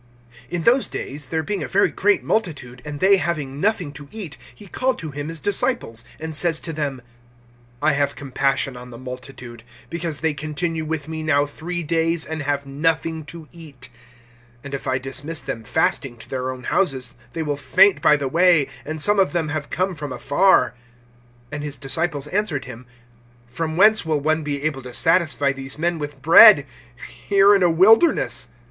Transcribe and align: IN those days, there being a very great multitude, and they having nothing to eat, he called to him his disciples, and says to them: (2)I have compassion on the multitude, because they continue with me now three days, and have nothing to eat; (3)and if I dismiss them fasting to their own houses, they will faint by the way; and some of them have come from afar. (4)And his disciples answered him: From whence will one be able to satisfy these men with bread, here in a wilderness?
IN 0.49 0.63
those 0.63 0.87
days, 0.87 1.27
there 1.27 1.43
being 1.43 1.61
a 1.61 1.67
very 1.67 1.89
great 1.91 2.23
multitude, 2.23 2.81
and 2.83 2.99
they 2.99 3.17
having 3.17 3.61
nothing 3.61 3.93
to 3.93 4.07
eat, 4.11 4.35
he 4.55 4.65
called 4.65 4.97
to 4.97 5.11
him 5.11 5.29
his 5.29 5.39
disciples, 5.39 6.03
and 6.19 6.33
says 6.35 6.59
to 6.59 6.73
them: 6.73 7.03
(2)I 7.83 7.93
have 7.93 8.15
compassion 8.15 8.75
on 8.75 8.89
the 8.89 8.97
multitude, 8.97 9.61
because 9.91 10.21
they 10.21 10.33
continue 10.33 10.85
with 10.85 11.07
me 11.07 11.21
now 11.21 11.45
three 11.45 11.83
days, 11.83 12.25
and 12.25 12.41
have 12.41 12.65
nothing 12.65 13.23
to 13.25 13.47
eat; 13.51 13.89
(3)and 14.63 14.73
if 14.73 14.87
I 14.87 14.97
dismiss 14.97 15.39
them 15.39 15.63
fasting 15.63 16.17
to 16.17 16.27
their 16.29 16.49
own 16.49 16.63
houses, 16.63 17.13
they 17.33 17.43
will 17.43 17.55
faint 17.55 18.01
by 18.01 18.15
the 18.15 18.27
way; 18.27 18.67
and 18.83 18.99
some 18.99 19.19
of 19.19 19.33
them 19.33 19.49
have 19.49 19.69
come 19.69 19.93
from 19.93 20.11
afar. 20.11 20.73
(4)And 21.51 21.61
his 21.61 21.77
disciples 21.77 22.25
answered 22.29 22.65
him: 22.65 22.87
From 23.45 23.77
whence 23.77 24.03
will 24.03 24.19
one 24.19 24.41
be 24.41 24.63
able 24.63 24.81
to 24.81 24.93
satisfy 24.95 25.53
these 25.53 25.77
men 25.77 25.99
with 25.99 26.23
bread, 26.23 26.65
here 27.27 27.53
in 27.55 27.61
a 27.61 27.69
wilderness? 27.69 28.47